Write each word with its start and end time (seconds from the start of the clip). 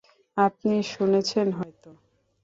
আপনি 0.37 0.73
শুনেছেন 0.91 1.47
হয়ত? 1.53 1.83